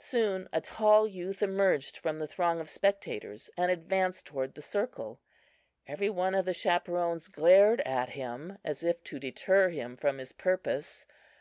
[0.00, 5.20] Soon a tall youth emerged from the throng of spectators and advanced toward the circle.
[5.86, 10.32] Every one of the chaperons glared at him as if to deter him from his
[10.32, 11.06] purpose.